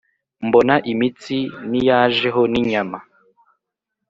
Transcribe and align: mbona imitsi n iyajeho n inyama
mbona 0.45 0.75
imitsi 0.91 1.37
n 1.69 1.71
iyajeho 1.81 2.41
n 2.51 2.55
inyama 2.61 2.97